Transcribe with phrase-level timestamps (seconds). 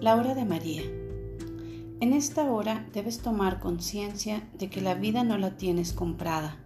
[0.00, 0.80] La hora de María.
[2.00, 6.56] En esta hora debes tomar conciencia de que la vida no la tienes comprada.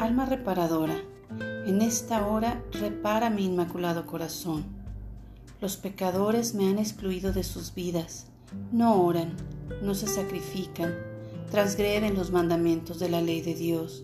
[0.00, 0.96] Alma reparadora,
[1.38, 4.64] en esta hora repara mi inmaculado corazón.
[5.60, 8.26] Los pecadores me han excluido de sus vidas,
[8.72, 9.36] no oran,
[9.80, 10.96] no se sacrifican,
[11.48, 14.02] transgreden los mandamientos de la ley de Dios,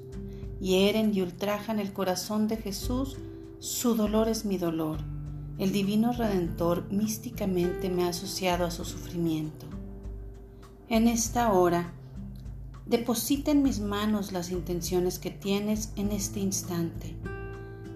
[0.61, 3.17] hieren y ultrajan el corazón de Jesús,
[3.59, 5.14] su dolor es mi dolor
[5.59, 9.67] el Divino Redentor místicamente me ha asociado a su sufrimiento.
[10.89, 11.93] En esta hora,
[12.87, 17.15] deposita en mis manos las intenciones que tienes en este instante.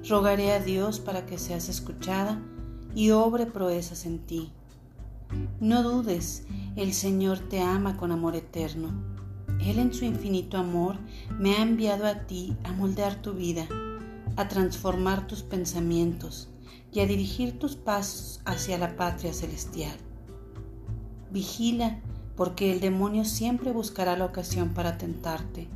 [0.08, 2.40] Rogaré a Dios para que seas escuchada
[2.94, 4.52] y obre proezas en ti.
[5.60, 6.44] No dudes,
[6.77, 8.90] el Señor te ama con amor eterno.
[9.60, 10.96] Él en su infinito amor
[11.38, 13.66] me ha enviado a ti a moldear tu vida,
[14.36, 16.48] a transformar tus pensamientos,
[16.92, 19.97] y a dirigir tus pasos hacia la patria celestial.
[21.30, 22.00] Vigila,
[22.36, 25.69] porque el demonio siempre buscará la ocasión para tentarte.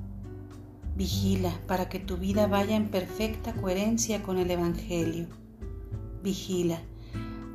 [0.97, 5.27] Vigila para que tu vida vaya en perfecta coherencia con el Evangelio.
[6.23, 6.81] Vigila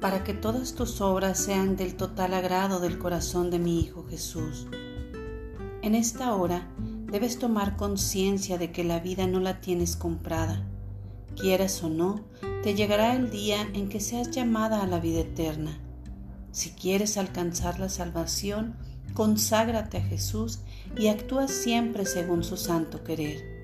[0.02, 4.67] para que todas tus obras sean del total agrado del corazón de mi Hijo Jesús.
[5.81, 6.67] En esta hora
[7.11, 10.67] debes tomar conciencia de que la vida no la tienes comprada
[11.39, 12.25] Quieras o no,
[12.63, 15.80] te llegará el día en que seas llamada a la vida eterna.
[16.52, 18.75] Si quieres alcanzar la salvación,
[19.14, 20.59] conságrate a Jesús
[20.97, 23.56] y actúa siempre según su santo querer.